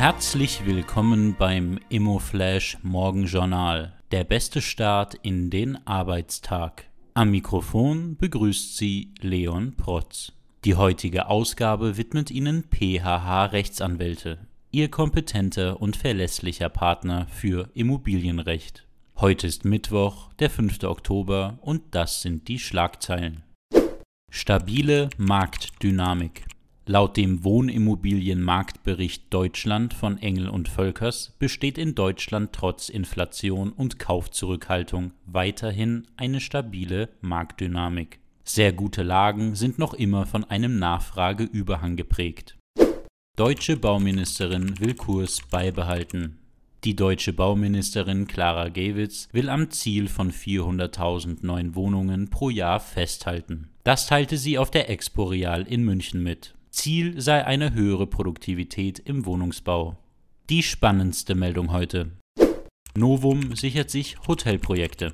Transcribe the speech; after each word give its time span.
Herzlich 0.00 0.64
willkommen 0.64 1.34
beim 1.38 1.78
Immoflash 1.90 2.78
Morgenjournal, 2.82 3.92
der 4.12 4.24
beste 4.24 4.62
Start 4.62 5.14
in 5.20 5.50
den 5.50 5.86
Arbeitstag. 5.86 6.86
Am 7.12 7.32
Mikrofon 7.32 8.16
begrüßt 8.16 8.78
Sie 8.78 9.12
Leon 9.20 9.76
Protz. 9.76 10.32
Die 10.64 10.74
heutige 10.74 11.28
Ausgabe 11.28 11.98
widmet 11.98 12.30
Ihnen 12.30 12.64
PHH 12.64 13.52
Rechtsanwälte, 13.52 14.38
Ihr 14.70 14.88
kompetenter 14.90 15.82
und 15.82 15.98
verlässlicher 15.98 16.70
Partner 16.70 17.26
für 17.26 17.68
Immobilienrecht. 17.74 18.86
Heute 19.16 19.46
ist 19.46 19.66
Mittwoch, 19.66 20.32
der 20.38 20.48
5. 20.48 20.82
Oktober 20.84 21.58
und 21.60 21.82
das 21.90 22.22
sind 22.22 22.48
die 22.48 22.58
Schlagzeilen. 22.58 23.42
Stabile 24.30 25.10
Marktdynamik. 25.18 26.46
Laut 26.86 27.16
dem 27.16 27.44
Wohnimmobilienmarktbericht 27.44 29.32
Deutschland 29.32 29.94
von 29.94 30.18
Engel 30.18 30.48
und 30.48 30.68
Völkers 30.68 31.36
besteht 31.38 31.78
in 31.78 31.94
Deutschland 31.94 32.52
trotz 32.52 32.88
Inflation 32.88 33.70
und 33.70 33.98
Kaufzurückhaltung 33.98 35.12
weiterhin 35.26 36.06
eine 36.16 36.40
stabile 36.40 37.10
Marktdynamik. 37.20 38.18
Sehr 38.44 38.72
gute 38.72 39.02
Lagen 39.02 39.54
sind 39.54 39.78
noch 39.78 39.94
immer 39.94 40.26
von 40.26 40.44
einem 40.44 40.78
Nachfrageüberhang 40.78 41.96
geprägt. 41.96 42.56
Deutsche 43.36 43.76
Bauministerin 43.76 44.80
will 44.80 44.94
Kurs 44.94 45.40
beibehalten. 45.50 46.38
Die 46.82 46.96
deutsche 46.96 47.34
Bauministerin 47.34 48.26
Clara 48.26 48.68
Gewitz 48.68 49.28
will 49.32 49.50
am 49.50 49.70
Ziel 49.70 50.08
von 50.08 50.32
400.000 50.32 51.38
neuen 51.42 51.74
Wohnungen 51.74 52.30
pro 52.30 52.48
Jahr 52.48 52.80
festhalten. 52.80 53.68
Das 53.84 54.06
teilte 54.06 54.38
sie 54.38 54.58
auf 54.58 54.70
der 54.70 54.88
Expo 54.88 55.24
Real 55.24 55.62
in 55.62 55.84
München 55.84 56.22
mit. 56.22 56.54
Ziel 56.70 57.20
sei 57.20 57.44
eine 57.44 57.74
höhere 57.74 58.06
Produktivität 58.06 59.00
im 59.00 59.26
Wohnungsbau. 59.26 59.98
Die 60.48 60.62
spannendste 60.62 61.34
Meldung 61.34 61.72
heute. 61.72 62.12
Novum 62.96 63.56
sichert 63.56 63.90
sich 63.90 64.16
Hotelprojekte. 64.28 65.12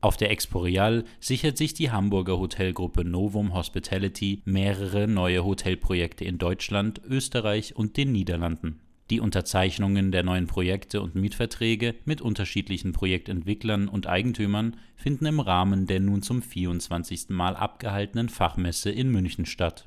Auf 0.00 0.16
der 0.16 0.30
Expo 0.30 0.58
Real 0.60 1.04
sichert 1.20 1.56
sich 1.56 1.72
die 1.72 1.90
Hamburger 1.90 2.38
Hotelgruppe 2.38 3.04
Novum 3.04 3.54
Hospitality 3.54 4.42
mehrere 4.44 5.08
neue 5.08 5.44
Hotelprojekte 5.44 6.24
in 6.24 6.38
Deutschland, 6.38 7.00
Österreich 7.08 7.76
und 7.76 7.96
den 7.96 8.12
Niederlanden. 8.12 8.80
Die 9.10 9.20
Unterzeichnungen 9.20 10.12
der 10.12 10.24
neuen 10.24 10.46
Projekte 10.46 11.00
und 11.00 11.14
Mietverträge 11.14 11.94
mit 12.04 12.20
unterschiedlichen 12.20 12.92
Projektentwicklern 12.92 13.88
und 13.88 14.06
Eigentümern 14.06 14.76
finden 14.96 15.26
im 15.26 15.40
Rahmen 15.40 15.86
der 15.86 16.00
nun 16.00 16.22
zum 16.22 16.42
24. 16.42 17.30
Mal 17.30 17.56
abgehaltenen 17.56 18.28
Fachmesse 18.28 18.90
in 18.90 19.10
München 19.10 19.46
statt. 19.46 19.86